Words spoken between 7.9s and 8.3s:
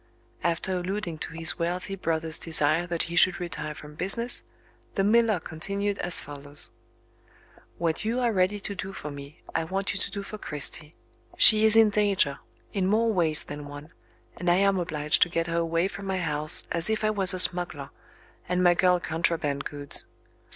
you